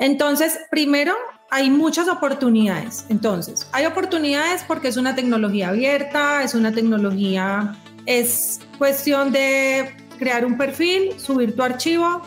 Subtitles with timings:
[0.00, 1.14] Entonces, primero,
[1.50, 3.04] hay muchas oportunidades.
[3.10, 7.76] Entonces, hay oportunidades porque es una tecnología abierta, es una tecnología,
[8.06, 12.22] es cuestión de crear un perfil, subir tu archivo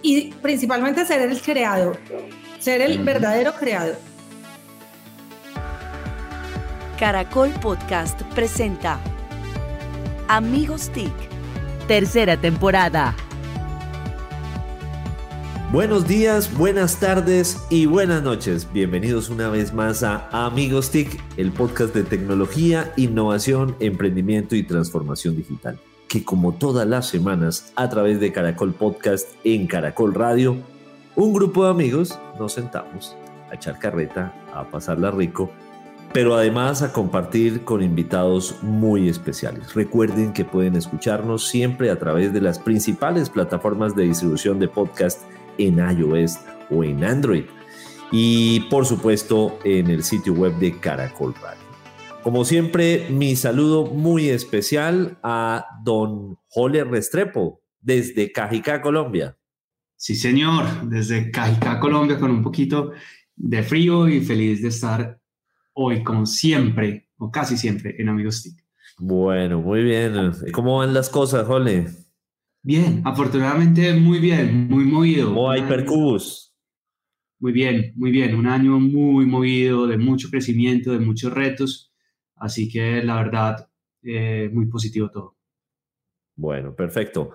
[0.00, 1.98] y principalmente ser el creador,
[2.58, 3.98] ser el verdadero creador.
[6.98, 8.98] Caracol Podcast presenta
[10.26, 11.12] Amigos TIC,
[11.86, 13.14] tercera temporada.
[15.72, 18.66] Buenos días, buenas tardes y buenas noches.
[18.72, 25.36] Bienvenidos una vez más a Amigos TIC, el podcast de tecnología, innovación, emprendimiento y transformación
[25.36, 25.78] digital,
[26.08, 30.56] que como todas las semanas a través de Caracol Podcast en Caracol Radio,
[31.14, 33.16] un grupo de amigos nos sentamos
[33.48, 35.52] a echar carreta, a pasarla rico,
[36.12, 39.72] pero además a compartir con invitados muy especiales.
[39.74, 45.22] Recuerden que pueden escucharnos siempre a través de las principales plataformas de distribución de podcast
[45.66, 46.38] en iOS
[46.70, 47.44] o en Android.
[48.12, 51.60] Y por supuesto en el sitio web de Caracol Radio.
[52.22, 59.38] Como siempre, mi saludo muy especial a don Jole Restrepo desde Cajicá, Colombia.
[59.96, 62.92] Sí, señor, desde Cajicá, Colombia, con un poquito
[63.36, 65.18] de frío y feliz de estar
[65.72, 68.64] hoy, como siempre, o casi siempre, en Amigos TIC.
[68.98, 70.32] Bueno, muy bien.
[70.52, 71.86] ¿Cómo van las cosas, Jole?
[72.62, 75.28] Bien, afortunadamente muy bien, muy movido.
[75.28, 76.54] ¿Cómo Hypercubus?
[77.38, 78.34] Muy bien, muy bien.
[78.34, 81.90] Un año muy movido, de mucho crecimiento, de muchos retos.
[82.36, 83.68] Así que la verdad,
[84.02, 85.36] eh, muy positivo todo.
[86.36, 87.30] Bueno, perfecto.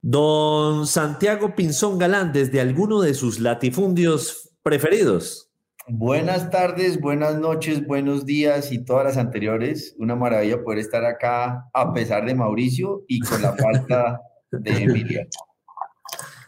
[0.00, 5.50] Don Santiago Pinzón Galán, desde alguno de sus latifundios preferidos.
[5.88, 9.94] Buenas tardes, buenas noches, buenos días y todas las anteriores.
[9.98, 14.20] Una maravilla poder estar acá a pesar de Mauricio y con la falta
[14.52, 15.26] de Emilia.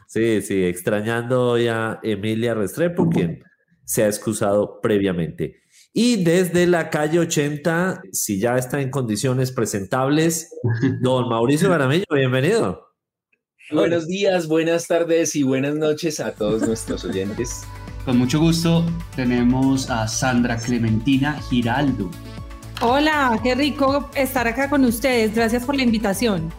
[0.06, 3.42] Sí, sí, extrañando hoy a Emilia Restrepo, quien
[3.84, 5.62] se ha excusado previamente.
[5.92, 10.50] Y desde la calle 80, si ya está en condiciones presentables,
[11.01, 12.95] don Mauricio Garamillo, bienvenido.
[13.70, 17.62] Buenos días, buenas tardes y buenas noches a todos nuestros oyentes.
[18.05, 18.84] Con mucho gusto
[19.17, 22.11] tenemos a Sandra Clementina Giraldo.
[22.83, 25.34] Hola, qué rico estar acá con ustedes.
[25.34, 26.52] Gracias por la invitación.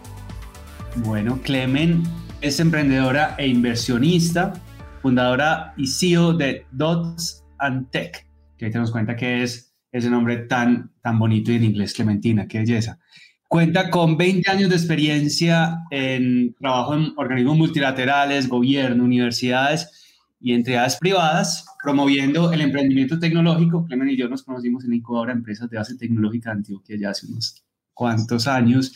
[1.04, 2.02] Bueno, Clemen
[2.40, 4.54] es emprendedora e inversionista,
[5.02, 8.26] fundadora y CEO de Dots and Tech,
[8.56, 12.48] que ahí tenemos cuenta que es ese nombre tan, tan bonito y en inglés Clementina,
[12.48, 12.98] qué belleza.
[13.46, 20.96] Cuenta con 20 años de experiencia en trabajo en organismos multilaterales, gobierno, universidades y entidades
[20.96, 23.84] privadas, promoviendo el emprendimiento tecnológico.
[23.84, 27.10] Clemen y yo nos conocimos en la incubadora empresas de base tecnológica de Antioquia ya
[27.10, 27.62] hace unos
[27.94, 28.92] cuantos años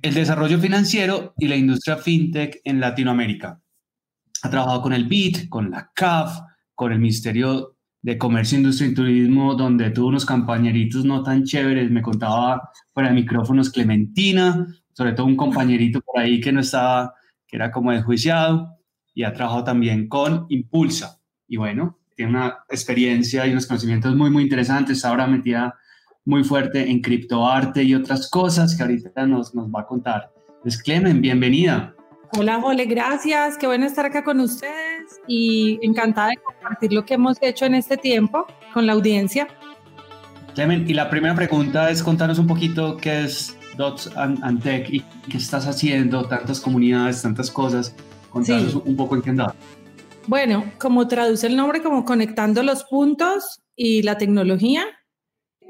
[0.00, 3.60] el desarrollo financiero y la industria fintech en Latinoamérica.
[4.42, 6.38] Ha trabajado con el BIT, con la CAF,
[6.74, 11.90] con el Ministerio de Comercio, Industria y Turismo, donde tuvo unos compañeritos no tan chéveres.
[11.90, 17.14] Me contaba fuera de micrófonos Clementina, sobre todo un compañerito por ahí que no estaba,
[17.46, 18.76] que era como desjuiciado.
[19.12, 21.20] Y ha trabajado también con Impulsa.
[21.48, 25.04] Y bueno, tiene una experiencia y unos conocimientos muy, muy interesantes.
[25.04, 25.74] Ahora metida
[26.28, 30.30] muy fuerte en criptoarte y otras cosas que ahorita nos, nos va a contar.
[30.60, 31.94] Pues Clemen, bienvenida.
[32.36, 33.56] Hola, Jole, gracias.
[33.56, 37.76] Qué bueno estar acá con ustedes y encantada de compartir lo que hemos hecho en
[37.76, 39.48] este tiempo con la audiencia.
[40.54, 45.00] Clemen, y la primera pregunta es contarnos un poquito qué es Dots and, Tech y
[45.30, 47.96] qué estás haciendo, tantas comunidades, tantas cosas.
[48.28, 49.54] Contarnos un poco en qué andaba.
[50.26, 54.84] Bueno, como traduce el nombre, como conectando los puntos y la tecnología,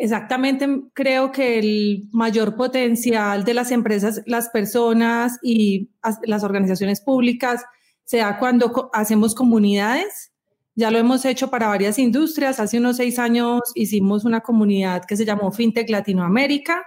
[0.01, 5.91] Exactamente, creo que el mayor potencial de las empresas, las personas y
[6.23, 7.65] las organizaciones públicas
[8.05, 10.33] se da cuando hacemos comunidades.
[10.77, 12.61] Ya lo hemos hecho para varias industrias.
[12.61, 16.87] Hace unos seis años hicimos una comunidad que se llamó FinTech Latinoamérica,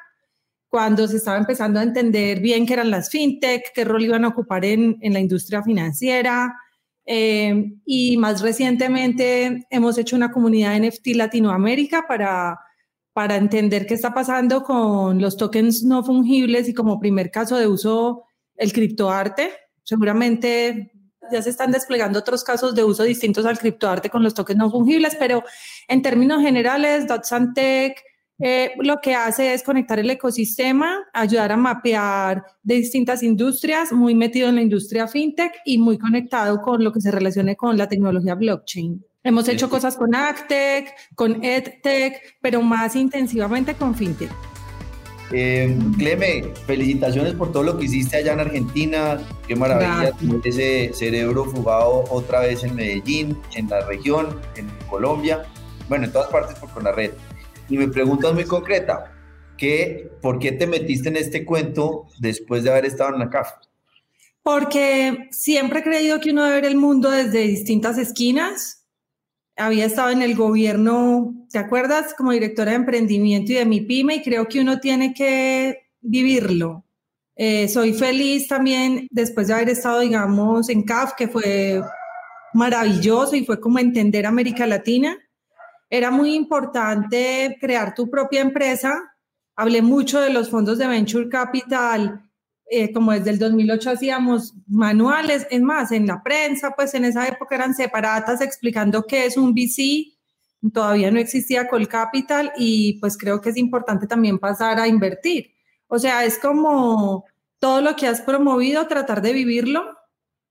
[0.70, 4.30] cuando se estaba empezando a entender bien qué eran las FinTech, qué rol iban a
[4.30, 6.56] ocupar en, la industria financiera.
[7.06, 12.58] Eh, y más recientemente hemos hecho una comunidad NFT Latinoamérica para
[13.14, 17.68] para entender qué está pasando con los tokens no fungibles y como primer caso de
[17.68, 18.24] uso
[18.56, 19.52] el criptoarte.
[19.84, 20.92] Seguramente
[21.32, 24.72] ya se están desplegando otros casos de uso distintos al criptoarte con los tokens no
[24.72, 25.44] fungibles, pero
[25.88, 28.02] en términos generales, DotSantec
[28.44, 34.16] eh, lo que hace es conectar el ecosistema, ayudar a mapear de distintas industrias, muy
[34.16, 37.88] metido en la industria fintech y muy conectado con lo que se relacione con la
[37.88, 39.06] tecnología blockchain.
[39.24, 44.32] Hemos hecho cosas con Actec, con EdTech, pero más intensivamente con FinTech.
[45.32, 49.20] Eh, Cleme, felicitaciones por todo lo que hiciste allá en Argentina.
[49.48, 55.44] Qué maravilla tener ese cerebro fugado otra vez en Medellín, en la región, en Colombia,
[55.88, 57.12] bueno, en todas partes por con la red.
[57.70, 59.14] Y mi pregunta es muy concreta.
[59.56, 63.52] ¿Qué, ¿Por qué te metiste en este cuento después de haber estado en la CAF?
[64.42, 68.81] Porque siempre he creído que uno debe ver el mundo desde distintas esquinas
[69.58, 72.14] había estado en el gobierno, ¿te acuerdas?
[72.14, 76.86] Como directora de emprendimiento y de mi pyme y creo que uno tiene que vivirlo.
[77.36, 81.82] Eh, soy feliz también después de haber estado, digamos, en CAF, que fue
[82.54, 85.18] maravilloso y fue como entender América Latina.
[85.90, 88.94] Era muy importante crear tu propia empresa.
[89.56, 92.31] Hablé mucho de los fondos de Venture Capital
[92.74, 97.28] eh, como desde el 2008 hacíamos manuales, es más, en la prensa, pues en esa
[97.28, 100.14] época eran separatas explicando qué es un VC,
[100.74, 105.52] todavía no existía Colcapital y pues creo que es importante también pasar a invertir.
[105.88, 107.26] O sea, es como
[107.60, 109.84] todo lo que has promovido, tratar de vivirlo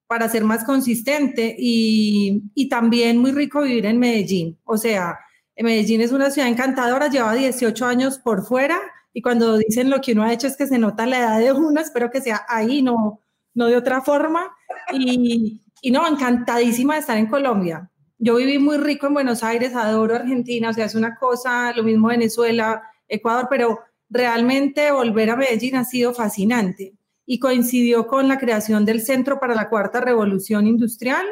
[0.06, 4.58] para ser más consistente y, y también muy rico vivir en Medellín.
[4.64, 5.18] O sea,
[5.56, 8.78] Medellín es una ciudad encantadora, lleva 18 años por fuera
[9.12, 11.52] y cuando dicen lo que uno ha hecho es que se nota la edad de
[11.52, 13.20] uno, espero que sea ahí, no,
[13.54, 14.50] no de otra forma.
[14.92, 17.90] Y, y no, encantadísima de estar en Colombia.
[18.18, 21.82] Yo viví muy rico en Buenos Aires, adoro Argentina, o sea, es una cosa, lo
[21.82, 28.38] mismo Venezuela, Ecuador, pero realmente volver a Medellín ha sido fascinante y coincidió con la
[28.38, 31.24] creación del Centro para la Cuarta Revolución Industrial.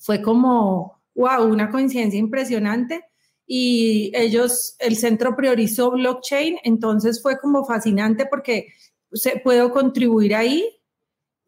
[0.00, 3.09] Fue como, wow, una coincidencia impresionante
[3.52, 8.68] y ellos, el centro priorizó blockchain, entonces fue como fascinante porque
[9.10, 10.64] se, puedo contribuir ahí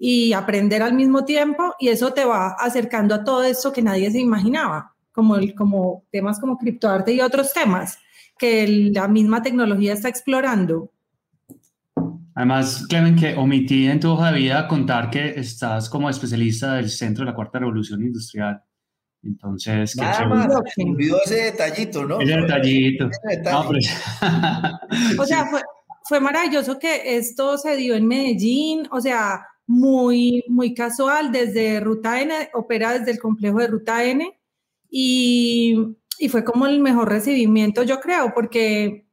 [0.00, 4.10] y aprender al mismo tiempo y eso te va acercando a todo eso que nadie
[4.10, 7.96] se imaginaba, como, el, como temas como criptoarte y otros temas
[8.36, 10.90] que la misma tecnología está explorando.
[12.34, 16.90] Además, Clemen, que omití en tu hoja de vida contar que estás como especialista del
[16.90, 18.60] Centro de la Cuarta Revolución Industrial.
[19.24, 22.20] Entonces, Nada más, olvidó ese detallito, ¿no?
[22.20, 23.04] Ese detallito.
[25.18, 25.62] o sea, fue,
[26.04, 32.20] fue, maravilloso que esto se dio en Medellín, o sea, muy, muy casual, desde Ruta
[32.20, 34.36] N, opera desde el complejo de Ruta N,
[34.90, 35.76] y,
[36.18, 39.06] y fue como el mejor recibimiento, yo creo, porque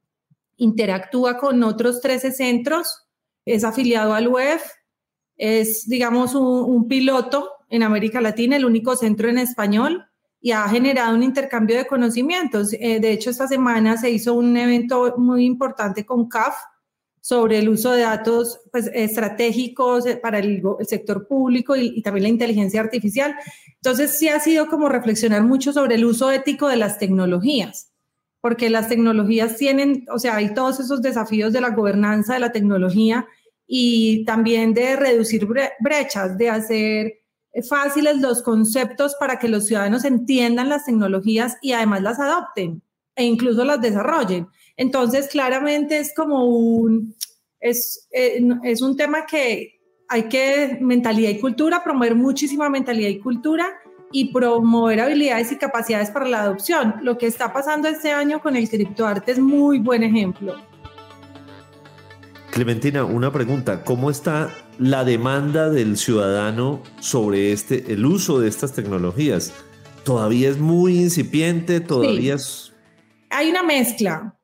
[0.58, 3.06] interactúa con otros 13 centros,
[3.46, 4.64] es afiliado al UEF,
[5.38, 10.06] es, digamos, un, un piloto en América Latina, el único centro en español,
[10.42, 12.74] y ha generado un intercambio de conocimientos.
[12.74, 16.56] Eh, de hecho, esta semana se hizo un evento muy importante con CAF
[17.22, 22.24] sobre el uso de datos pues, estratégicos eh, para el, sector público y, y, también
[22.24, 23.36] la inteligencia artificial.
[23.76, 27.92] Entonces, sí ha sido como reflexionar mucho sobre el uso ético de las tecnologías,
[28.40, 32.54] porque las tecnologías tienen, o sea, hay todos esos desafíos de la gobernanza de la
[32.54, 33.28] tecnología
[33.68, 35.46] y también de reducir
[35.80, 37.20] brechas, de hacer
[37.68, 42.82] fáciles los conceptos para que los ciudadanos entiendan las tecnologías y además las adopten
[43.16, 44.48] e incluso las desarrollen.
[44.78, 47.16] Entonces, claramente es como un,
[47.60, 53.20] es, eh, es un tema que hay que, mentalidad y cultura, promover muchísima mentalidad y
[53.20, 53.68] cultura
[54.12, 56.96] y promover habilidades y capacidades para la adopción.
[57.02, 60.56] Lo que está pasando este año con el criptoarte es muy buen ejemplo.
[62.52, 63.84] Clementina, una pregunta.
[63.84, 64.50] ¿Cómo está
[64.80, 69.54] la demanda del ciudadano sobre este, el uso de estas tecnologías?
[70.04, 71.80] ¿Todavía es muy incipiente?
[71.82, 72.74] ¿Todavía es...?
[73.30, 74.36] Hay una mezcla.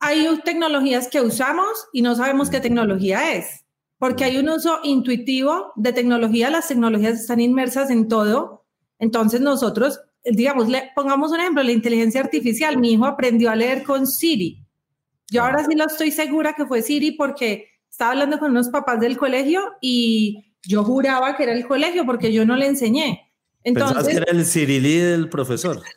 [0.00, 3.64] Hay tecnologías que usamos y no sabemos qué tecnología es,
[3.98, 6.50] porque hay un uso intuitivo de tecnología.
[6.50, 8.64] Las tecnologías están inmersas en todo.
[8.98, 12.78] Entonces nosotros, digamos, le, pongamos un ejemplo, la inteligencia artificial.
[12.78, 14.64] Mi hijo aprendió a leer con Siri
[15.30, 17.67] yo ahora sí lo estoy segura que fue Siri porque
[17.98, 22.32] estaba hablando con unos papás del colegio y yo juraba que era el colegio porque
[22.32, 23.32] yo no le enseñé.
[23.64, 25.82] Entonces, que era el Cirilí del profesor.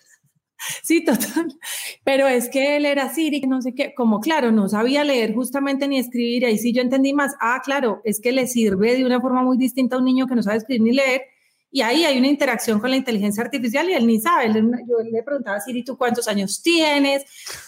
[0.84, 1.58] Sí, total.
[2.03, 5.88] Pero es que él era Siri, no sé qué, como claro, no sabía leer justamente
[5.88, 7.34] ni escribir, ahí sí yo entendí más.
[7.41, 10.36] Ah, claro, es que le sirve de una forma muy distinta a un niño que
[10.36, 11.24] no sabe escribir ni leer
[11.71, 14.51] y ahí hay una interacción con la inteligencia artificial y él ni sabe.
[14.53, 17.23] yo le preguntaba a Siri, ¿tú cuántos años tienes?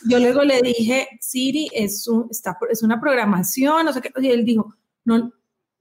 [0.10, 4.12] Yo luego le dije, Siri, es, un, está, es una programación, no sé qué.
[4.22, 5.31] Y él dijo, no,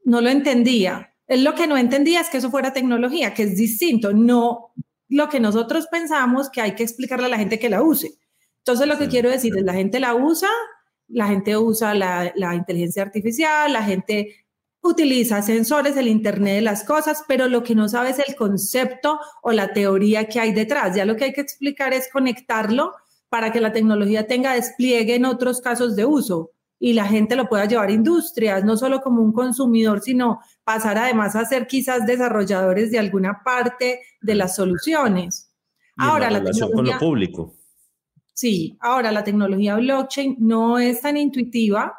[0.05, 1.13] no lo entendía.
[1.27, 4.73] Él lo que no entendía es que eso fuera tecnología, que es distinto, no
[5.09, 8.15] lo que nosotros pensamos que hay que explicarle a la gente que la use.
[8.59, 10.49] Entonces lo que quiero decir es, la gente la usa,
[11.09, 14.42] la gente usa la, la inteligencia artificial, la gente
[14.83, 19.19] utiliza sensores, el Internet de las cosas, pero lo que no sabe es el concepto
[19.43, 20.97] o la teoría que hay detrás.
[20.97, 22.93] Ya lo que hay que explicar es conectarlo
[23.29, 26.51] para que la tecnología tenga despliegue en otros casos de uso.
[26.85, 30.99] y la gente lo pueda llevar a industrias, no solo como un consumidor, sino pasar
[30.99, 35.55] además a ser quizás desarrolladores de alguna parte de las soluciones.
[35.97, 37.55] ahora la, tecnología, con lo público.
[38.35, 41.95] Sí, ahora la tecnología blockchain no es tan intuitiva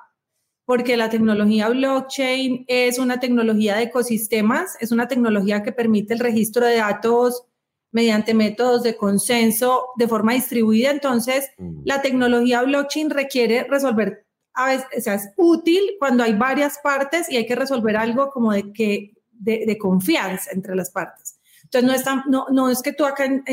[0.73, 6.19] porque la tecnología blockchain es una tecnología de ecosistemas, es una tecnología que permite el
[6.19, 7.43] registro de datos
[7.91, 10.89] mediante métodos de consenso de forma distribuida.
[10.89, 11.81] Entonces, mm.
[11.85, 14.25] la tecnología blockchain requiere resolver,
[14.55, 18.31] a veces, o sea, es útil cuando hay varias partes y hay que resolver algo
[18.31, 21.39] como de, que, de, confianza entre las partes.
[21.65, 23.43] Entonces, no es, no, no es que tú acá en,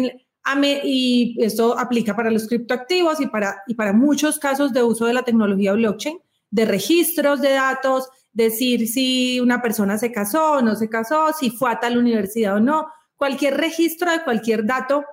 [0.44, 5.04] AME, y esto aplica para los criptoactivos y para, y para muchos casos de uso
[5.04, 6.18] de la tecnología blockchain,
[6.50, 11.50] de registros de datos, decir si una persona se casó o no se casó, si
[11.50, 15.04] fue a tal universidad o no, cualquier registro de cualquier dato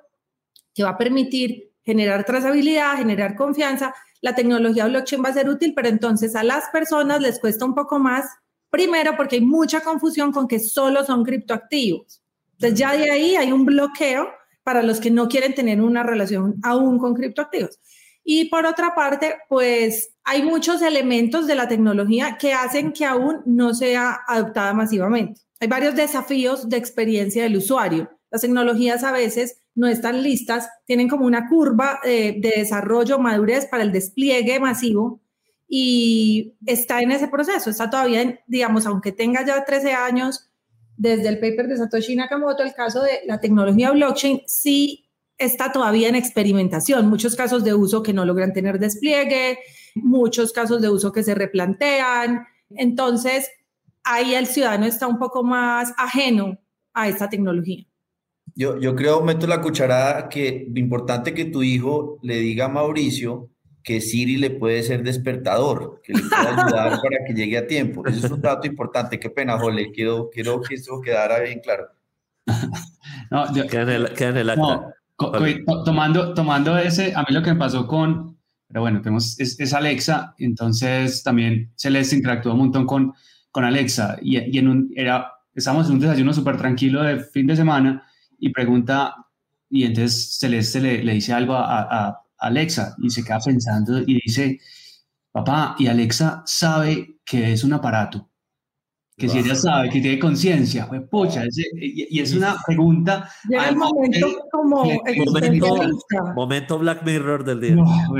[0.74, 5.74] que va a permitir generar trazabilidad, generar confianza, la tecnología blockchain va a ser útil,
[5.76, 8.26] pero entonces a las personas les cuesta un poco más,
[8.70, 12.22] primero porque hay mucha confusión con que solo son criptoactivos.
[12.54, 14.30] Entonces ya de ahí hay un bloqueo
[14.64, 17.80] para los que no quieren tener una relación aún con criptoactivos.
[18.24, 23.42] Y por otra parte, pues hay muchos elementos de la tecnología que hacen que aún
[23.46, 28.10] no sea adoptada masivamente hay varios desafíos de experiencia del usuario.
[28.30, 33.66] Las tecnologías a veces no están listas, tienen como una curva eh, de desarrollo, madurez
[33.66, 35.22] para el despliegue masivo
[35.68, 40.50] y está en ese proceso, está todavía, digamos, aunque tenga ya 13 años
[40.96, 46.10] desde el paper de Satoshi Nakamoto, el caso de la tecnología blockchain sí está todavía
[46.10, 49.60] en experimentación, muchos casos de uso que no logran tener despliegue,
[50.04, 52.46] muchos casos de uso que se replantean.
[52.72, 53.50] Entonces,
[54.04, 56.58] ahí el ciudadano está un poco más ajeno
[56.94, 57.86] a esta tecnología.
[58.56, 62.70] Yo, yo creo, meto la cucharada, que lo importante que tu hijo le diga a
[62.70, 63.50] Mauricio
[63.88, 68.06] que Siri le puede ser despertador, que le pueda ayudar para que llegue a tiempo.
[68.06, 69.18] Eso es un dato importante.
[69.18, 69.94] Qué pena, Jole.
[69.94, 71.88] Quiero, quiero que esto quedara bien claro.
[73.32, 74.94] no, el, queda en el acta.
[75.86, 78.37] tomando, tomando ese, a mí lo que me pasó con,
[78.68, 83.14] pero bueno, tenemos, es, Alexa, entonces también se les interactuó un montón con,
[83.52, 87.56] con Alexa y, en un, era, estábamos en un desayuno súper tranquilo de fin de
[87.56, 88.04] semana
[88.38, 89.16] y pregunta,
[89.70, 94.20] y entonces Celeste le, le dice algo a, a, Alexa y se queda pensando y
[94.24, 94.60] dice,
[95.32, 98.30] papá, y Alexa sabe que es un aparato,
[99.18, 101.44] que si ella sabe que tiene conciencia, pues pucha,
[101.74, 103.28] y, es una pregunta.
[103.50, 104.84] Llega el momento como
[106.36, 107.76] momento, Black Mirror del día.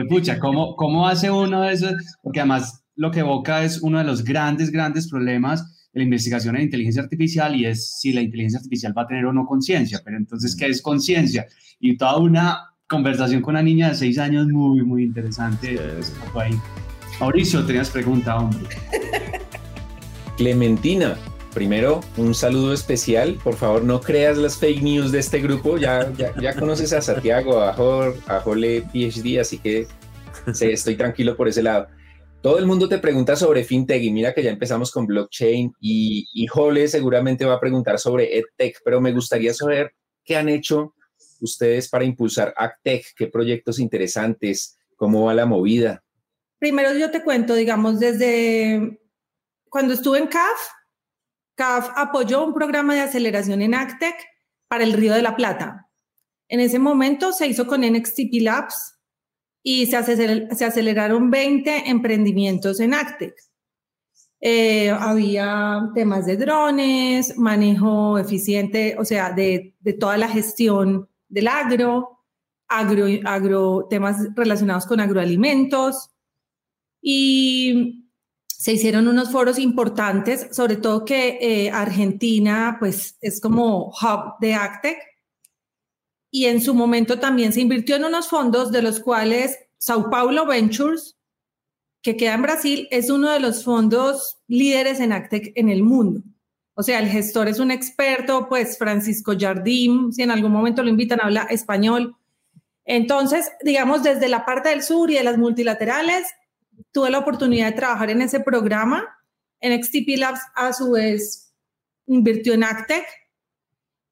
[0.10, 1.90] pucha, ¿cómo, ¿cómo hace uno eso?
[2.24, 6.56] Porque además lo que evoca es uno de los grandes, grandes problemas de la investigación
[6.56, 10.02] en inteligencia artificial y es si la inteligencia artificial va a tener o no conciencia.
[10.04, 11.46] Pero entonces, ¿qué es conciencia?
[11.80, 15.80] Y toda una conversación con una niña de seis años muy, muy interesante.
[17.20, 18.68] Mauricio, tenías pregunta, hombre.
[20.38, 21.18] Clementina,
[21.52, 23.40] primero, un saludo especial.
[23.44, 25.80] Por favor, no creas las fake news de este grupo.
[25.80, 26.14] Ya,
[26.60, 29.88] conoces a Santiago, a Jor, a Jole PhD, así que
[30.62, 31.88] estoy tranquilo por ese lado.
[32.44, 36.28] Todo el mundo te pregunta sobre fintech y mira que ya empezamos con blockchain y,
[36.32, 39.92] y Jole seguramente va a preguntar sobre edtech, pero me gustaría saber
[40.24, 40.94] qué han hecho
[41.42, 46.04] ustedes para impulsar AgTech, qué proyectos interesantes, cómo va la movida.
[46.60, 49.00] Primero yo te cuento, digamos, desde
[49.78, 50.60] cuando estuve en CAF,
[51.54, 54.16] CAF apoyó un programa de aceleración en AgTech
[54.68, 55.88] para el Río de la Plata.
[56.48, 58.98] En ese momento se hizo con NXTP Labs,
[59.62, 63.52] y se, aceleraron 20 emprendimientos en Actex.
[64.42, 72.24] Eh, había temas de drones, manejo eficiente, o sea, de, toda la gestión del agro,
[72.68, 76.10] agro, agro, temas relacionados con agroalimentos.
[77.00, 78.07] Y
[78.58, 84.56] se hicieron unos foros importantes, sobre todo que eh, Argentina, pues, es como hub de
[84.56, 84.98] Actec
[86.32, 90.48] y en su momento también se invirtió en unos fondos de los cuales Sao Paulo
[90.48, 91.16] Ventures,
[92.02, 96.24] que queda en Brasil, es uno de los fondos líderes en Actec en el mundo.
[96.74, 100.90] O sea, el gestor es un experto, pues Francisco Jardim, si en algún momento lo
[100.90, 102.16] invitan, habla español.
[102.86, 106.26] Entonces, digamos, desde la parte del sur y de las multilaterales,
[106.92, 109.06] tuve la oportunidad de trabajar en ese programa.
[109.60, 111.54] En XTP Labs, a su vez,
[112.06, 113.06] invirtió en Actec.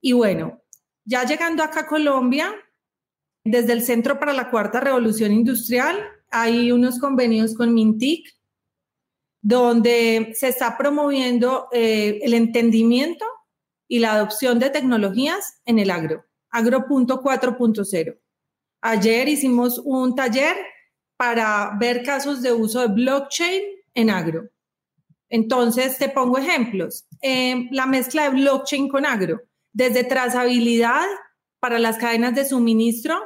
[0.02, 0.62] Y bueno,
[1.04, 2.54] ya llegando acá a Colombia,
[3.44, 5.98] desde el Centro para la Cuarta Revolución Industrial
[6.32, 8.36] hay unos convenios con Mintic,
[9.42, 13.26] donde se está promoviendo eh, el entendimiento
[13.88, 18.18] y la adopción de tecnologías en el agro, agro.4.0.
[18.82, 20.58] Ayer hicimos un taller
[21.18, 23.62] para ver casos de uso de blockchain
[23.94, 24.50] en agro.
[25.30, 27.06] Entonces, te pongo ejemplos.
[27.22, 29.42] Eh, la mezcla de blockchain con agro,
[29.74, 31.06] desde trazabilidad
[31.60, 33.20] para las cadenas de suministro,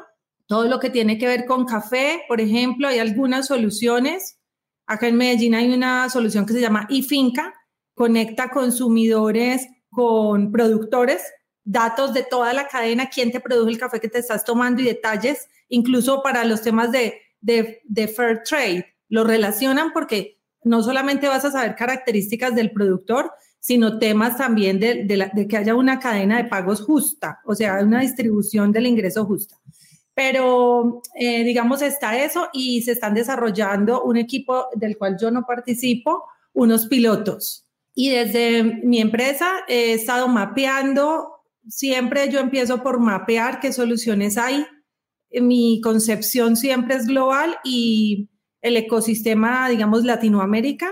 [0.48, 4.40] todo lo que tiene que ver con café, por ejemplo, hay algunas soluciones.
[4.88, 7.54] Acá en Medellín hay una solución que se llama iFinca,
[7.94, 11.22] conecta consumidores con productores,
[11.64, 14.86] datos de toda la cadena, quién te produjo el café que te estás tomando y
[14.86, 18.86] detalles, incluso para los temas de, de fair trade.
[19.08, 25.48] Lo relacionan porque no solamente vas a saber características del productor, sino temas también de,
[25.50, 29.58] que haya una cadena de pagos justa, o sea, una distribución del ingreso justa.
[30.14, 35.46] Pero, eh, digamos, está eso y se están desarrollando un equipo del cual yo no
[35.46, 37.66] participo, unos pilotos.
[37.96, 44.66] Y desde mi empresa he estado mapeando, siempre yo empiezo por mapear qué soluciones hay.
[45.32, 48.30] Mi concepción siempre es global y
[48.62, 50.92] el ecosistema, digamos, Latinoamérica.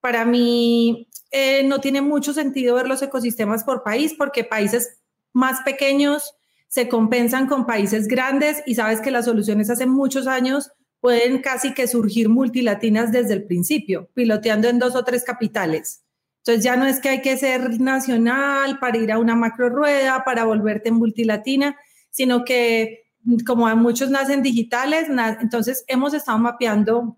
[0.00, 5.02] Para mí eh, no tiene mucho sentido ver los ecosistemas por país porque países
[5.32, 6.34] más pequeños
[6.68, 11.74] se compensan con países grandes y sabes que las soluciones hace muchos años pueden casi
[11.74, 16.02] que surgir multilatinas desde el principio, piloteando en dos o tres capitales.
[16.38, 20.24] Entonces ya no es que hay que ser nacional para ir a una macro rueda,
[20.24, 21.76] para volverte multilatina,
[22.10, 23.05] sino que
[23.46, 25.08] como muchos nacen digitales,
[25.40, 27.16] entonces hemos estado mapeando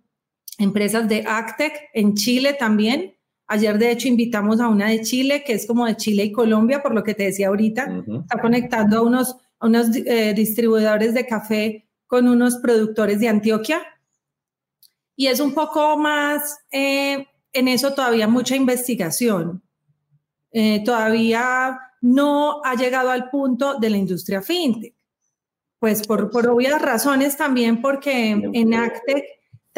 [0.59, 3.15] empresas de Actec en Chile también.
[3.47, 6.83] Ayer, de hecho, invitamos a una de Chile, que es como de Chile y Colombia,
[6.83, 8.05] por lo que te decía ahorita.
[8.21, 13.81] Está conectando a unos, unos eh, distribuidores de café con unos productores de Antioquia.
[15.17, 19.63] Y es un poco más, eh, en eso todavía mucha investigación.
[20.51, 24.98] Eh, todavía no ha llegado al punto de la industria fintech.
[25.79, 29.25] Pues por, por obvias razones también, porque en Actec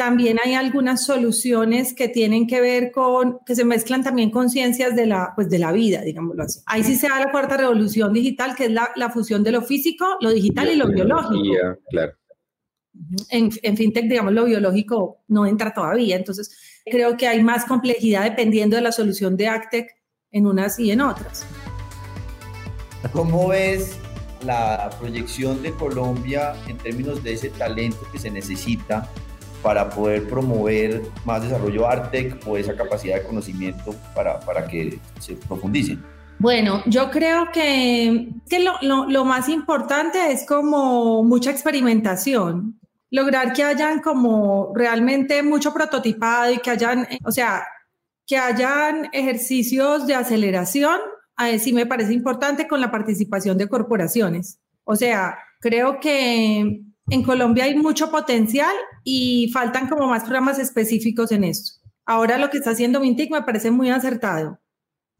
[0.01, 4.95] también hay algunas soluciones que tienen que ver con, que se mezclan también con ciencias
[4.95, 6.59] de la, pues de la vida, digámoslo así.
[6.65, 9.61] Ahí sí se da la cuarta revolución digital, que es la, la fusión de lo
[9.61, 11.55] físico, lo digital y lo biológico.
[11.91, 12.13] Claro.
[13.29, 16.15] En, en, fintech, digamos, lo biológico no entra todavía.
[16.15, 19.87] Entonces, creo que hay más complejidad dependiendo de la solución de Actec
[20.31, 21.45] en unas y en otras.
[23.13, 23.99] ¿Cómo ves
[24.43, 29.09] la proyección de Colombia en términos de ese talento que se necesita
[29.61, 35.35] para poder promover más desarrollo Artec o esa capacidad de conocimiento para, para que se
[35.35, 35.97] profundice?
[36.39, 42.79] Bueno, yo creo que, que lo, lo, lo, más importante es como mucha experimentación,
[43.11, 47.63] lograr que hayan como realmente mucho prototipado y que hayan, o sea,
[48.25, 50.99] que hayan ejercicios de aceleración
[51.41, 54.59] a sí me parece importante con la participación de corporaciones.
[54.83, 58.73] O sea, creo que en Colombia hay mucho potencial
[59.03, 61.79] y faltan como más programas específicos en esto.
[62.05, 64.59] Ahora lo que está haciendo Mintic me parece muy acertado,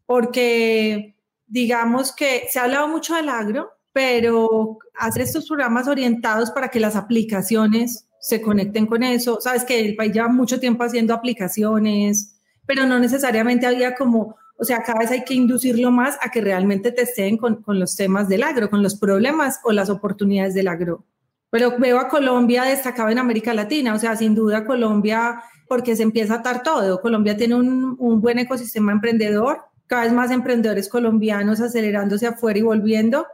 [0.06, 6.68] porque digamos que se ha hablado mucho del agro, pero hacer estos programas orientados para
[6.68, 9.40] que las aplicaciones se conecten con eso.
[9.40, 14.64] Sabes que el país lleva mucho tiempo haciendo aplicaciones, pero no necesariamente había como o
[14.64, 17.96] sea, cada vez hay que inducirlo más a que realmente te estén con, con los
[17.96, 21.04] temas del agro, con los problemas o las oportunidades del agro.
[21.50, 26.02] Pero veo a Colombia destacado en América Latina, o sea, sin duda Colombia, porque se
[26.02, 27.00] empieza a atar todo.
[27.00, 32.62] Colombia tiene un, un buen ecosistema emprendedor, cada vez más emprendedores colombianos acelerándose afuera y
[32.62, 33.26] volviendo,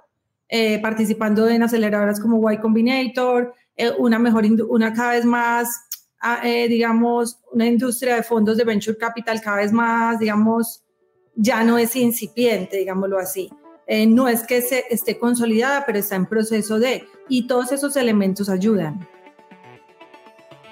[0.49, 5.69] eh, participando en aceleradoras como Y Combinator, eh, una mejor, una cada vez más,
[6.21, 10.83] ah, eh, digamos, una industria de fondos de venture capital cada vez más, digamos,
[11.39, 13.49] ya no es incipiente, digámoslo así.
[13.87, 17.97] Eh, no es que se esté consolidada, pero está en proceso de, y todos esos
[17.97, 19.09] elementos ayudan.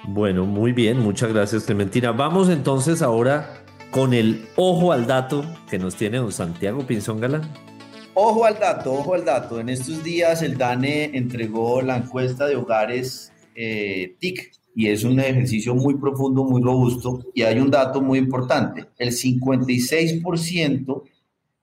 [0.09, 2.11] Bueno, muy bien, muchas gracias Clementina.
[2.11, 7.51] Vamos entonces ahora con el ojo al dato que nos tiene don Santiago Pinzón Galán.
[8.13, 9.59] Ojo al dato, ojo al dato.
[9.59, 15.19] En estos días el DANE entregó la encuesta de hogares eh, TIC y es un
[15.19, 18.85] ejercicio muy profundo, muy robusto y hay un dato muy importante.
[18.99, 21.01] El 56%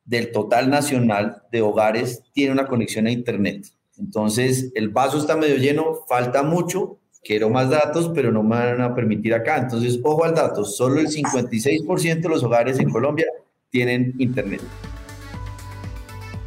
[0.05, 3.69] del total nacional de hogares tiene una conexión a Internet.
[3.99, 8.81] Entonces, el vaso está medio lleno, falta mucho, quiero más datos, pero no me van
[8.81, 9.59] a permitir acá.
[9.59, 13.27] Entonces, ojo al dato, solo el 56% de los hogares en Colombia
[13.71, 14.61] tienen Internet.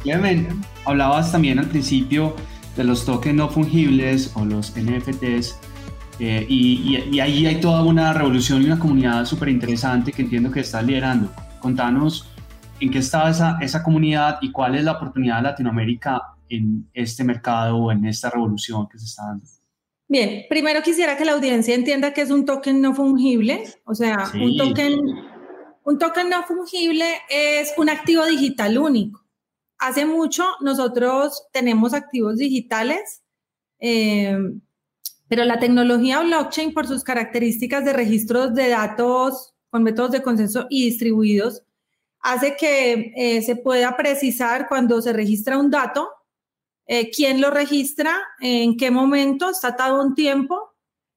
[0.02, 0.54] Clemente,
[0.84, 2.34] hablabas también al principio
[2.76, 5.58] de los tokens no fungibles o los NFTs
[6.20, 10.60] eh, y, ahí hay toda una revolución y una comunidad súper interesante que entiendo que
[10.60, 11.32] está liderando.
[11.60, 12.28] Contanos
[12.80, 17.24] en qué está esa, esa comunidad y cuál es la oportunidad de Latinoamérica en este
[17.24, 19.44] mercado o en esta revolución que se está dando.
[20.08, 24.16] Bien, primero quisiera que la audiencia entienda que es un token no fungible, o sea,
[24.34, 24.98] un token
[25.88, 29.24] un token no fungible es un activo digital único.
[29.78, 33.22] Hace mucho nosotros tenemos activos digitales,
[33.80, 34.36] eh,
[35.28, 40.66] pero la tecnología blockchain, por sus características de registros de datos con métodos de consenso
[40.70, 41.62] y distribuidos,
[42.20, 46.08] hace que eh, se pueda precisar cuando se registra un dato,
[46.86, 50.74] eh, quién lo registra, en qué momento, está atado un tiempo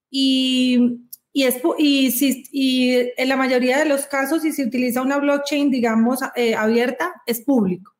[0.09, 5.01] y y, es, y, si, y en la mayoría de los casos, si se utiliza
[5.01, 7.95] una blockchain, digamos, eh, abierta, es público.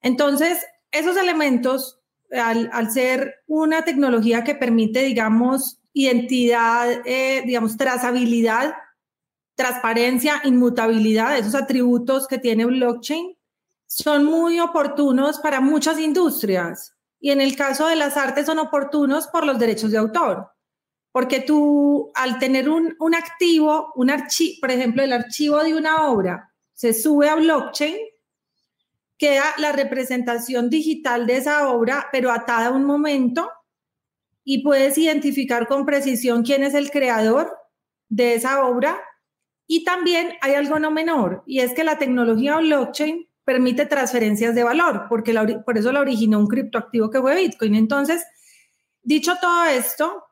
[0.00, 2.00] Entonces, esos elementos,
[2.34, 8.74] al, ser una tecnología que permite, digamos, identidad, eh, digamos, trazabilidad,
[9.56, 13.36] transparencia, inmutabilidad, esos atributos que tiene blockchain,
[13.86, 16.94] son muy oportunos para muchas industrias.
[17.20, 20.54] Y en el caso de las artes son oportunos por los derechos de autor
[21.14, 26.08] porque tú al tener un, un activo, un archivo, por ejemplo, el archivo de una
[26.08, 27.96] obra se sube a blockchain,
[29.18, 33.50] queda la representación digital de esa obra, pero atada a un momento,
[34.44, 37.56] y puedes identificar con precisión quién es el creador
[38.08, 39.00] de esa obra.
[39.66, 44.64] Y también hay algo no menor, y es que la tecnología blockchain permite transferencias de
[44.64, 47.74] valor, porque por eso la originó un criptoactivo que fue Bitcoin.
[47.74, 48.24] Entonces,
[49.02, 50.24] dicho todo esto,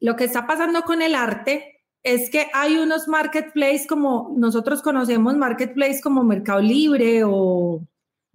[0.00, 5.36] lo que está pasando con el arte es que hay unos marketplaces como nosotros conocemos,
[5.36, 7.86] marketplaces como Mercado Libre o,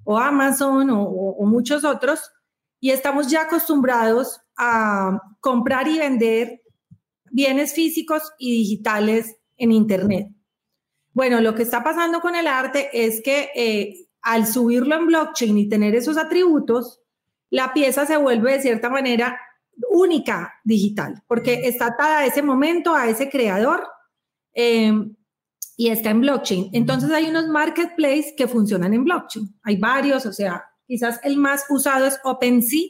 [0.05, 2.31] Amazon o, muchos otros,
[2.79, 6.61] y estamos ya acostumbrados a comprar y vender
[7.29, 10.29] bienes físicos y digitales en Internet.
[11.11, 15.57] Bueno, lo que está pasando con el arte es que eh, al subirlo en blockchain
[15.57, 17.01] y tener esos atributos,
[17.49, 19.39] la pieza se vuelve de cierta manera
[19.89, 23.87] única digital, porque está atada a ese momento, a ese creador
[24.53, 24.91] eh,
[25.75, 26.69] y está en blockchain.
[26.73, 29.55] Entonces hay unos marketplaces que funcionan en blockchain.
[29.63, 32.89] Hay varios, o sea, quizás el más usado es OpenSea.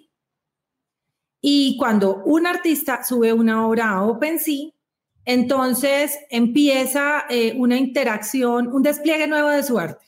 [1.41, 4.71] Y cuando un artista sube una obra a OpenSea,
[5.26, 10.06] entonces empieza eh, una interacción, un despliegue nuevo de su arte,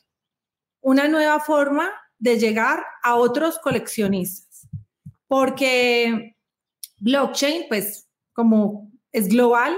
[0.79, 4.69] una nueva forma de llegar a otros coleccionistas.
[5.27, 6.37] Porque
[6.99, 9.75] blockchain, pues como es global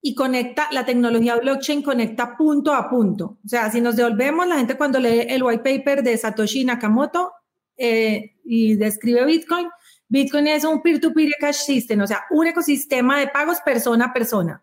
[0.00, 3.38] y conecta, la tecnología blockchain conecta punto a punto.
[3.44, 7.32] O sea, si nos devolvemos, la gente cuando lee el white paper de Satoshi Nakamoto
[7.76, 9.68] eh, y describe Bitcoin,
[10.08, 14.62] Bitcoin es un peer-to-peer cash system, o sea, un ecosistema de pagos persona a persona.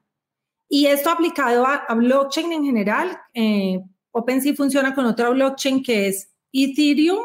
[0.70, 3.80] Y esto aplicado a, blockchain en general, eh,
[4.12, 7.24] OpenSea funciona con otra blockchain que es Ethereum.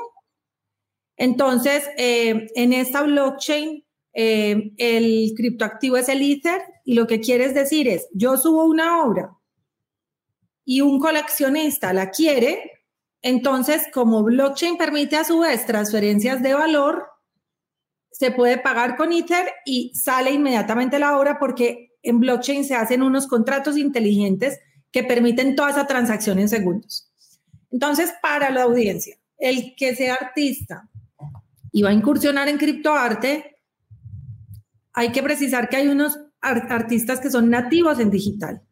[1.16, 3.85] Entonces, eh, en esta blockchain
[4.18, 9.02] eh, el criptoactivo es el Ether y lo que quieres decir es, yo subo una
[9.04, 9.36] obra
[10.64, 12.82] y un coleccionista la quiere,
[13.20, 17.04] entonces como blockchain permite a su vez transferencias de valor,
[18.10, 23.02] se puede pagar con Ether y sale inmediatamente la obra porque en blockchain se hacen
[23.02, 24.58] unos contratos inteligentes
[24.92, 27.12] que permiten toda esa transacción en segundos.
[27.70, 30.88] Entonces, para la audiencia, el que sea artista
[31.70, 33.55] y va a incursionar en criptoarte,
[34.96, 38.62] hay que precisar que hay unos artistas que son nativos en digital.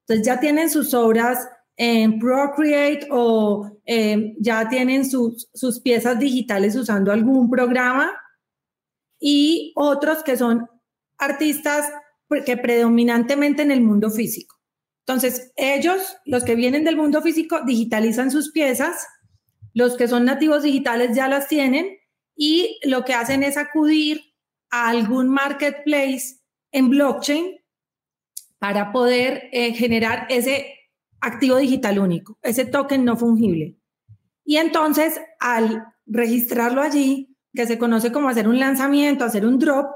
[0.00, 6.74] Entonces ya tienen sus obras en Procreate o em, ya tienen sus, sus piezas digitales
[6.74, 8.12] usando algún programa
[9.20, 10.66] y otros que son
[11.18, 11.90] artistas
[12.46, 14.56] que predominantemente en el mundo físico.
[15.06, 19.06] Entonces, ellos, los que vienen del mundo físico, digitalizan sus piezas,
[19.74, 21.98] los que son nativos digitales ya las tienen
[22.34, 24.33] y lo que hacen es acudir
[24.74, 26.40] algún marketplace
[26.72, 27.56] en blockchain
[28.58, 30.74] para poder eh, generar ese
[31.20, 33.78] activo digital único, ese token no fungible.
[34.44, 39.86] Y entonces, al registrarlo allí, que se conoce como hacer un lanzamiento, hacer un drop,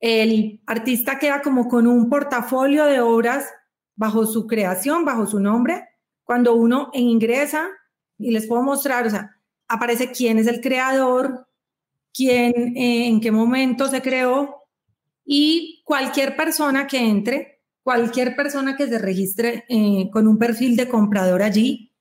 [0.00, 3.46] el artista queda como con un portafolio de obras
[3.94, 5.88] bajo su creación, bajo su nombre.
[6.24, 7.68] Cuando uno ingresa,
[8.18, 9.36] y les puedo mostrar, o sea,
[9.68, 11.46] aparece quién es el creador,
[12.14, 14.62] quién, eh, en qué momento se creó
[15.24, 20.88] y cualquier persona que entre, cualquier persona que se registre eh, con un perfil de
[20.88, 21.92] comprador allí,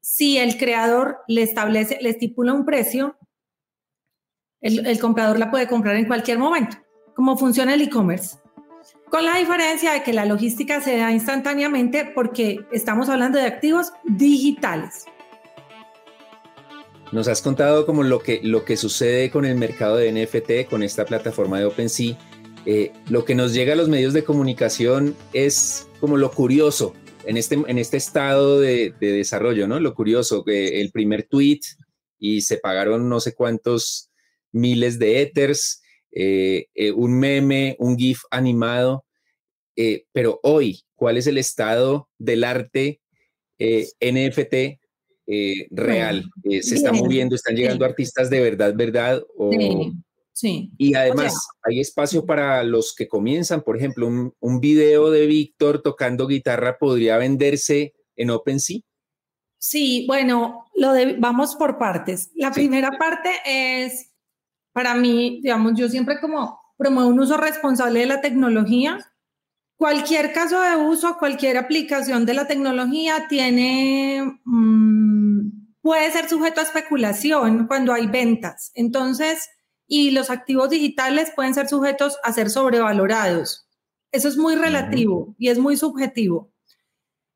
[0.00, 3.16] si el creador le establece, le estipula un precio,
[4.60, 6.76] el, el comprador la puede comprar en cualquier momento,
[7.14, 8.38] como funciona el e-commerce.
[9.10, 13.92] Con la diferencia de que la logística se da instantáneamente porque estamos hablando de activos
[14.04, 15.06] digitales.
[17.12, 20.82] Nos has contado como lo que, lo que sucede con el mercado de NFT, con
[20.82, 22.18] esta plataforma de OpenSea.
[22.66, 26.94] Eh, lo que nos llega a los medios de comunicación es como lo curioso
[27.24, 29.80] en este, en este estado de, desarrollo, ¿no?
[29.80, 31.60] Lo curioso, que el primer tweet
[32.18, 34.10] y se pagaron no sé cuántos
[34.52, 39.04] miles de ethers, eh, eh, un meme, un GIF animado,
[40.12, 43.00] pero hoy, ¿cuál es el estado del arte
[43.60, 44.80] NFT
[45.70, 46.24] real?
[46.62, 47.34] ¿Se está moviendo?
[47.34, 49.22] ¿Están llegando artistas de verdad, verdad?
[49.36, 49.50] O,
[50.32, 50.70] Sí.
[50.78, 55.82] Y además hay espacio para los que comienzan, por ejemplo, un, un video de Víctor
[55.82, 58.78] tocando guitarra podría venderse en OpenSea.
[59.58, 62.30] Sí, bueno, lo de, vamos por partes.
[62.36, 64.12] La primera parte es,
[64.72, 68.98] para mí, digamos, yo siempre como promuevo un uso responsable de la tecnología.
[69.76, 75.17] Cualquier caso de uso, cualquier aplicación de la tecnología tiene, mm,
[75.88, 78.72] puede ser sujeto a especulación cuando hay ventas.
[78.74, 79.48] Entonces,
[79.86, 83.66] y los activos digitales pueden ser sujetos a ser sobrevalorados.
[84.12, 86.52] Eso es muy relativo y es muy subjetivo.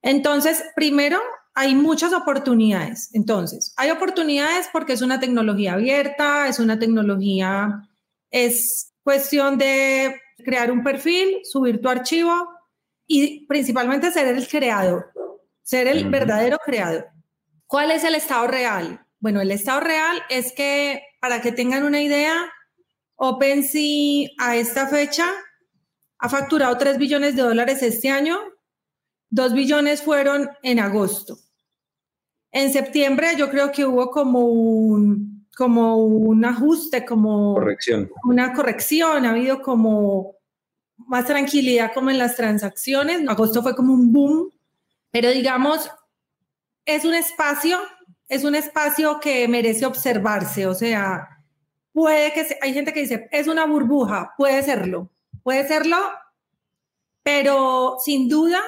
[0.03, 1.19] Entonces, primero,
[1.55, 3.09] hay muchas oportunidades.
[3.15, 7.88] Entonces, hay oportunidades porque es una tecnología abierta, es una tecnología,
[8.31, 12.51] es cuestión de crear un perfil, subir tu archivo
[13.07, 15.11] y principalmente ser el creador,
[15.62, 17.12] ser el verdadero creador.
[17.73, 19.03] ¿Cuál es el estado real?
[19.19, 22.53] Bueno, el estado real es que para que tengan una idea,
[23.17, 25.25] OpenSea a esta fecha
[26.19, 28.39] ha facturado 3 billones de dólares este año,
[29.31, 31.39] 2 billones fueron en agosto.
[32.51, 38.11] En septiembre yo creo que hubo como un, como un ajuste, como corrección.
[38.25, 40.35] una corrección, ha habido como
[40.99, 43.27] más tranquilidad como en las transacciones.
[43.27, 44.51] Agosto fue como un boom,
[45.11, 45.89] pero digamos,
[46.85, 47.79] es un espacio
[48.33, 51.45] es un espacio que merece observarse, o sea,
[51.92, 55.11] puede que hay gente que dice, es una burbuja, puede serlo,
[55.42, 55.99] puede serlo,
[57.23, 58.59] pero sin duda,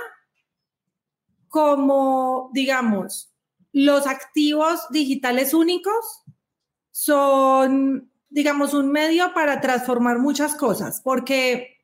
[1.49, 3.33] como digamos,
[3.73, 6.25] los activos digitales únicos
[6.91, 11.79] son, digamos, un medio para transformar muchas cosas, porque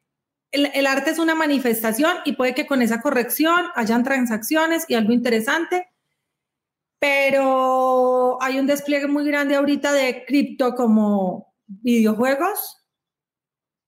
[0.51, 4.97] el, el, arte es una manifestación y puede que con esa corrección hayan transacciones y
[4.97, 5.90] algo interesante,
[7.01, 12.85] pero hay un despliegue muy grande ahorita de cripto como videojuegos,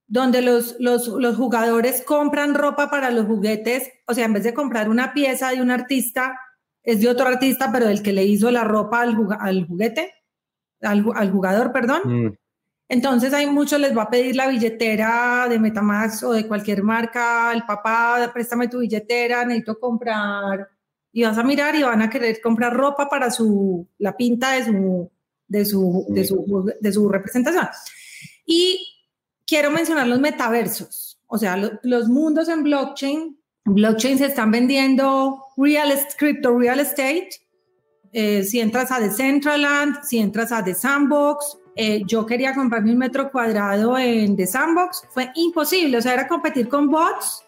[0.06, 4.54] donde los, los, los, jugadores compran ropa para los juguetes, o sea, en vez de
[4.54, 6.38] comprar una pieza de un artista,
[6.82, 10.14] es de otro artista, pero del que le hizo la ropa al, al juguete,
[10.80, 12.00] al, al, jugador, perdón.
[12.04, 12.34] Mm.
[12.88, 17.52] Entonces hay muchos les va a pedir la billetera de Metamax o de cualquier marca,
[17.52, 20.68] el papá, préstame tu billetera, necesito comprar
[21.12, 24.64] y vas a mirar y van a querer comprar ropa para su, la pinta de
[24.64, 25.10] su,
[25.46, 27.68] de su, de su, de su representación.
[28.46, 29.04] Y
[29.46, 33.38] quiero mencionar los metaversos, o sea, los mundos en blockchain.
[33.64, 37.30] Blockchain se están vendiendo real, crypto real estate.
[38.12, 42.98] Eh, si entras a Decentraland, si entras a The Sandbox, eh, yo quería comprarme un
[42.98, 47.42] metro cuadrado en The Sandbox, fue imposible, o sea, era competir con bots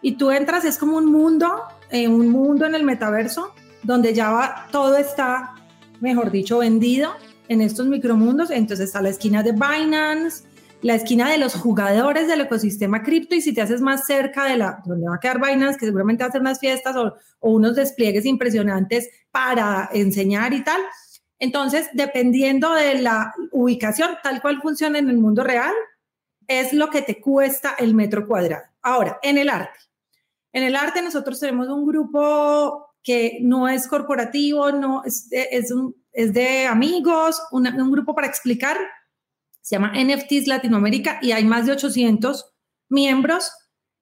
[0.00, 4.30] y tú entras, es como un mundo en un mundo en el metaverso donde ya
[4.30, 5.54] va, todo está,
[6.00, 7.12] mejor dicho, vendido
[7.48, 8.50] en estos micromundos.
[8.50, 10.44] Entonces está la esquina de Binance,
[10.82, 14.56] la esquina de los jugadores del ecosistema cripto y si te haces más cerca de
[14.56, 17.50] la donde va a quedar Binance, que seguramente va a hacer unas fiestas o, o
[17.50, 20.80] unos despliegues impresionantes para enseñar y tal.
[21.38, 25.72] Entonces, dependiendo de la ubicación, tal cual funciona en el mundo real,
[26.48, 28.64] es lo que te cuesta el metro cuadrado.
[28.82, 29.78] Ahora, en el arte.
[30.56, 35.94] En el arte nosotros tenemos un grupo que no es corporativo, no es es un,
[36.12, 38.78] es de amigos, un grupo para explicar,
[39.60, 42.54] se llama NFTs Latinoamérica y hay más de 800
[42.88, 43.52] miembros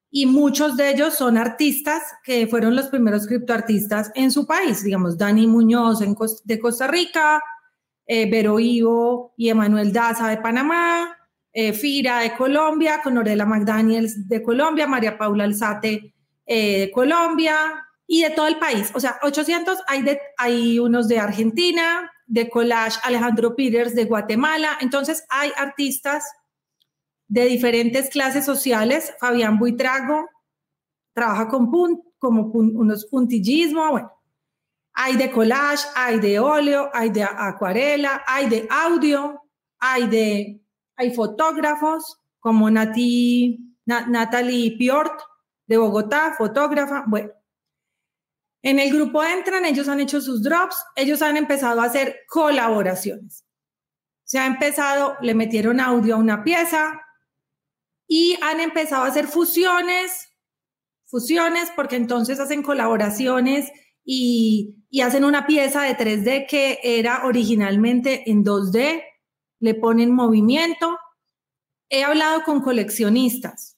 [0.09, 5.17] y muchos de ellos son artistas que fueron los primeros criptoartistas en su país, digamos,
[5.17, 6.15] Dani Muñoz en,
[6.45, 7.43] de Costa Rica,
[8.07, 11.17] eh, Vero Ivo y Emanuel Daza de Panamá,
[11.51, 16.14] eh, Fira de Colombia, Conorela McDaniels de Colombia, María Paula Alzate
[16.45, 18.91] eh, de Colombia y de todo el país.
[18.93, 24.77] O sea, 800, hay, de, hay unos de Argentina, de Collage Alejandro Peters de Guatemala.
[24.81, 26.23] Entonces, hay artistas
[27.27, 29.13] de diferentes clases sociales.
[29.19, 30.29] Fabián Buitrago
[31.13, 33.89] trabaja con punt, como unos puntillismo.
[33.89, 34.11] Bueno,
[34.93, 39.41] hay de collage, hay de óleo, hay de acuarela, hay de audio,
[39.79, 40.61] hay de
[40.97, 45.19] hay fotógrafos como Nati, Natalie Piort,
[45.67, 47.03] de Bogotá, fotógrafa.
[47.07, 47.31] Bueno,
[48.61, 53.45] En el grupo entran, ellos han hecho sus drops, ellos han empezado a hacer colaboraciones.
[54.23, 56.99] Se ha empezado, le metieron audio a una pieza
[58.07, 60.29] y han empezado a hacer fusiones,
[61.05, 63.71] fusiones, porque entonces hacen colaboraciones
[64.03, 69.03] y, y hacen una pieza de 3D que era originalmente en 2D,
[69.59, 70.97] le ponen movimiento.
[71.89, 73.74] He hablado con coleccionistas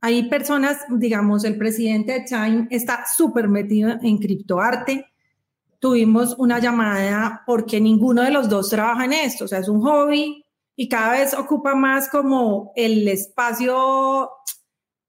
[0.00, 5.06] hay personas, digamos, el presidente de Time está súper metido en criptoarte.
[5.78, 9.80] Tuvimos una llamada porque ninguno de los dos trabaja en esto, o sea, es un
[9.82, 14.30] hobby y cada vez ocupa más como el espacio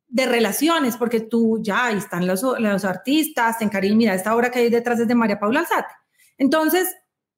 [0.08, 2.44] de relaciones, porque tú ya, ahí están los,
[2.86, 5.94] artistas, en Caribe, mira, esta obra que hay detrás es de María Paula Alzate.
[6.38, 6.88] Entonces,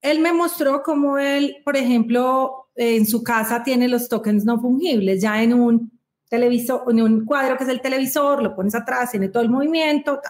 [0.01, 5.21] él me mostró cómo él, por ejemplo, en su casa tiene los tokens no fungibles,
[5.21, 5.98] ya en un
[6.29, 10.21] televisor, un cuadro que es el televisor, lo pones atrás, tiene todo el movimiento.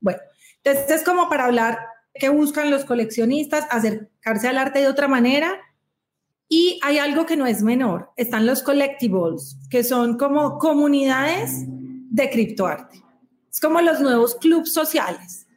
[0.00, 0.20] Bueno,
[0.62, 1.78] entonces es como para hablar
[2.14, 5.60] qué buscan los coleccionistas, acercarse al arte de otra manera.
[6.48, 12.30] Y hay algo que no es menor, están los collectibles, que son como comunidades de
[12.30, 13.02] criptoarte.
[13.50, 15.48] Es como los nuevos clubes sociales.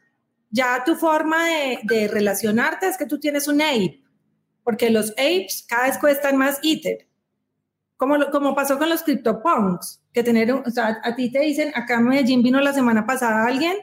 [0.50, 4.02] Ya tu forma de, de relacionarte es que tú tienes un ape,
[4.64, 7.09] porque los apes cada vez cuestan más Ether
[8.00, 11.96] como, como pasó con los CryptoPunks, que tener, o sea, a ti te dicen, acá
[11.96, 13.76] en Medellín vino la semana pasada alguien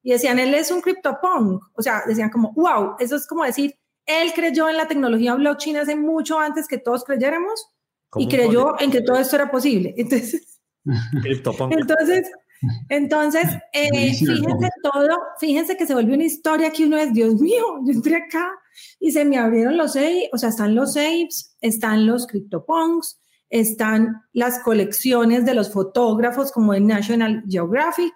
[0.00, 3.74] y decían, él es un CryptoPunk, o sea, decían como, wow, eso es como decir,
[4.06, 7.68] él creyó en la tecnología blockchain hace mucho antes que todos creyéramos
[8.16, 9.92] y creyó en que todo esto era posible.
[9.96, 10.60] Entonces,
[11.70, 12.30] entonces,
[12.90, 17.80] entonces eh, fíjense todo, fíjense que se volvió una historia que uno es, Dios mío,
[17.84, 18.52] yo entré acá
[19.00, 23.18] y se me abrieron los apes, o sea, están los apes, están los CryptoPunks,
[23.54, 28.12] están las colecciones de los fotógrafos como en National Geographic,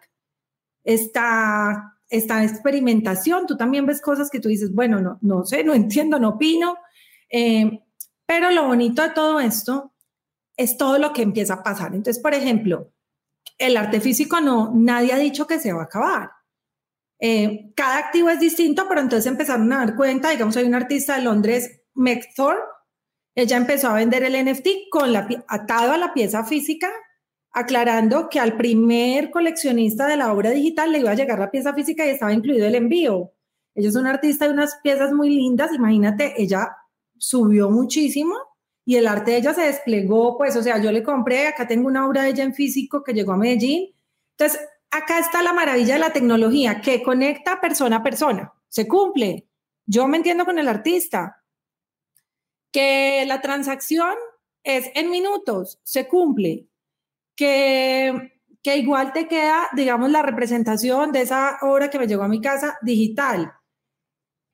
[0.83, 5.75] está, esta experimentación, tú también ves cosas que tú dices, bueno, no, no sé, no
[5.75, 6.77] entiendo, no opino,
[7.31, 7.85] eh,
[8.27, 9.93] pero lo bonito de todo esto
[10.57, 11.95] es todo lo que empieza a pasar.
[11.95, 12.91] Entonces, por ejemplo,
[13.59, 16.31] el arte físico no, nadie ha dicho que se va a acabar.
[17.21, 21.15] Eh, cada activo es distinto, pero entonces empezaron a dar cuenta, digamos, hay un artista
[21.15, 22.27] de Londres, Meg
[23.39, 26.91] ella empezó a vender el NFT con atado a la pieza física,
[27.53, 31.73] aclarando que al primer coleccionista de la obra digital le iba a llegar la pieza
[31.73, 33.33] física y estaba incluido el envío.
[33.77, 36.69] Ella es una artista de unas piezas muy lindas, imagínate, ella
[37.17, 38.35] subió muchísimo
[38.85, 41.87] y el arte de ella se desplegó, pues, o sea, yo le compré, acá tengo
[41.87, 43.95] una obra de ella en físico que llegó a Medellín.
[44.37, 49.47] Entonces, acá está la maravilla de la tecnología que conecta persona a persona, se cumple.
[49.87, 51.38] Yo me entiendo con el artista,
[52.73, 54.15] que la transacción
[54.63, 56.69] es en minutos, se cumple,
[57.37, 62.29] que, que igual te queda, digamos, la representación de esa obra que me llegó a
[62.29, 63.53] mi casa digital.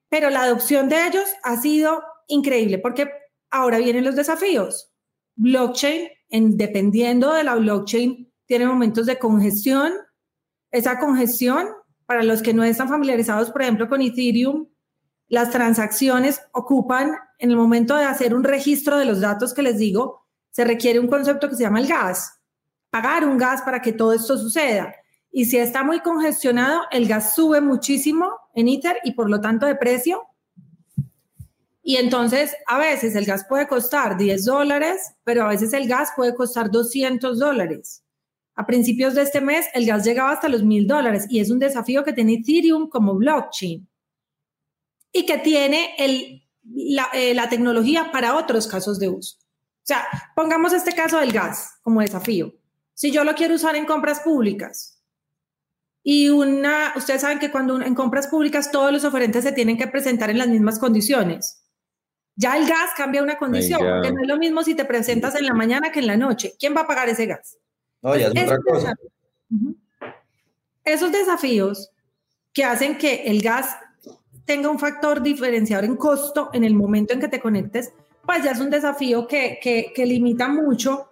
[0.09, 3.11] Pero la adopción de ellos ha sido increíble porque
[3.51, 4.93] ahora vienen los desafíos.
[5.37, 9.93] Blockchain, en, dependiendo de la blockchain, tiene momentos de congestión.
[10.71, 11.69] Esa congestión,
[12.07, 14.69] para los que no están familiarizados, por ejemplo, con Ethereum,
[15.29, 19.79] las transacciones ocupan, en el momento de hacer un registro de los datos que les
[19.79, 22.39] digo, se requiere un concepto que se llama el gas,
[22.91, 24.95] pagar un gas para que todo esto suceda.
[25.31, 29.67] Y si está muy congestionado, el gas sube muchísimo en ITER y por lo tanto
[29.67, 30.23] de precio.
[31.83, 36.11] Y entonces a veces el gas puede costar 10 dólares, pero a veces el gas
[36.15, 38.05] puede costar 200 dólares.
[38.55, 41.59] A principios de este mes el gas llegaba hasta los 1000 dólares y es un
[41.59, 43.89] desafío que tiene Ethereum como blockchain
[45.15, 46.45] y que tiene el,
[47.13, 49.39] eh, la, tecnología para otros casos de uso.
[49.39, 52.53] O sea, pongamos este caso del gas como desafío.
[52.95, 55.01] Si yo lo quiero usar en compras públicas
[56.03, 59.87] y una, ustedes saben que cuando en compras públicas todos los oferentes se tienen que
[59.87, 61.65] presentar en las mismas condiciones.
[62.35, 65.47] Ya el gas cambia una condición, que no es lo mismo si te presentas en
[65.47, 66.55] la mañana que en la noche.
[66.59, 67.57] ¿Quién va a pagar ese gas?
[68.03, 68.95] No, ya es otra cosa.
[70.83, 71.93] Esos desafíos
[72.53, 73.77] que hacen que el gas
[74.45, 77.93] tenga un factor diferenciador en costo en el momento en que te conectes,
[78.27, 81.09] pues ya es un desafío que, que, limita mucho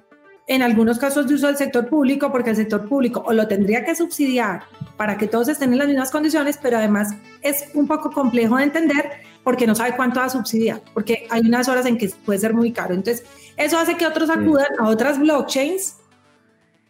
[0.47, 3.85] en algunos casos de uso del sector público, porque el sector público o lo tendría
[3.85, 4.63] que subsidiar
[4.97, 8.65] para que todos estén en las mismas condiciones, pero además es un poco complejo de
[8.65, 9.11] entender
[9.45, 12.55] porque no sabe cuánto va a subsidiar, porque hay unas horas en que puede ser
[12.55, 12.95] muy caro.
[12.95, 13.27] Entonces,
[13.57, 15.97] eso hace que otros acudan a otras blockchains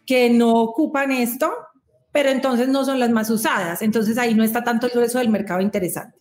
[0.05, 1.51] que no ocupan esto,
[2.11, 3.81] pero entonces no son las más usadas.
[3.81, 6.17] Entonces ahí no está tanto el grueso del mercado interesante.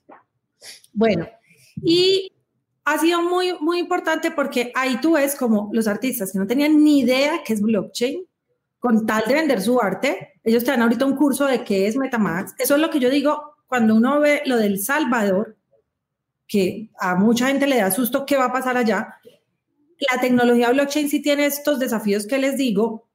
[0.93, 1.29] Bueno,
[1.83, 2.33] y
[2.85, 6.83] ha sido muy, muy importante porque ahí tú ves como los artistas que no tenían
[6.83, 8.27] ni idea qué es blockchain,
[8.79, 11.97] con tal de vender su arte, ellos te dan ahorita un curso de qué es
[11.97, 12.55] Metamax.
[12.59, 15.57] Eso es lo que yo digo, cuando uno ve lo del Salvador,
[16.49, 19.21] que a mucha gente le da susto qué va a pasar allá,
[20.11, 23.09] la tecnología blockchain sí tiene estos desafíos que les digo,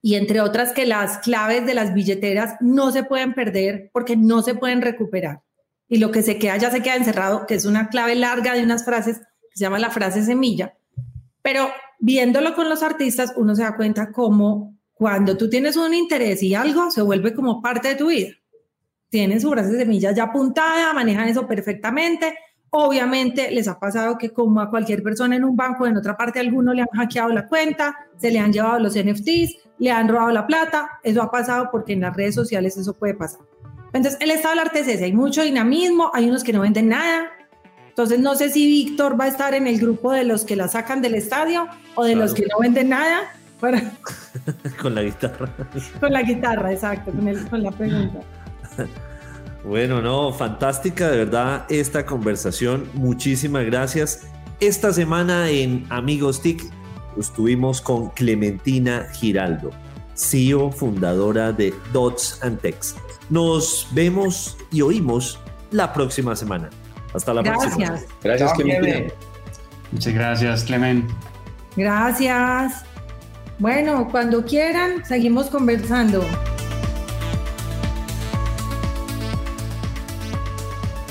[0.00, 4.42] y entre otras que las claves de las billeteras no se pueden perder porque no
[4.42, 5.42] se pueden recuperar.
[5.88, 8.62] Y lo que se queda ya se queda encerrado, que es una clave larga de
[8.62, 10.74] unas frases que se llama la frase semilla.
[11.42, 11.68] Pero
[11.98, 16.54] viéndolo con los artistas, uno se da cuenta cómo cuando tú tienes un interés y
[16.54, 18.30] algo se vuelve como parte de tu vida.
[19.10, 22.34] Tienen su frase semilla ya apuntada, manejan eso perfectamente,
[22.76, 26.40] Obviamente les ha pasado que como a cualquier persona en un banco, en otra parte
[26.40, 30.32] alguno le han hackeado la cuenta, se le han llevado los NFTs, le han robado
[30.32, 30.98] la plata.
[31.04, 33.42] Eso ha pasado porque en las redes sociales eso puede pasar.
[33.94, 35.04] Entonces, el estado del arte es ese.
[35.04, 37.30] Hay mucho dinamismo, hay unos que no venden nada.
[37.88, 40.66] Entonces, no sé si Víctor va a estar en el grupo de los que la
[40.66, 43.32] sacan del estadio o de los que no venden nada.
[44.82, 45.48] con la guitarra.
[46.00, 48.18] con la guitarra, exacto, con, con la pregunta.
[49.64, 52.88] Bueno, no, fantástica de verdad esta conversación.
[52.94, 54.26] Muchísimas gracias.
[54.60, 56.62] Esta semana en Amigos TIC
[57.18, 59.70] estuvimos con Clementina Giraldo,
[60.14, 63.13] CEO fundadora de Dots and Text.
[63.30, 65.38] Nos vemos y oímos
[65.70, 66.70] la próxima semana.
[67.14, 67.98] Hasta la próxima.
[68.22, 69.12] Gracias, Clementina.
[69.92, 71.10] Muchas gracias, Clement.
[71.76, 72.84] Gracias.
[73.58, 76.24] Bueno, cuando quieran, seguimos conversando.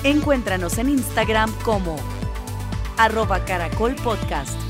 [0.04, 1.96] Encuéntranos en Instagram como
[2.98, 4.63] arroba caracol podcast.